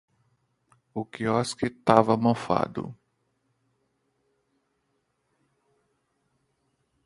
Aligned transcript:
O 0.95 1.05
quiosque 1.05 1.69
tava 1.69 2.17
mofado 2.17 2.97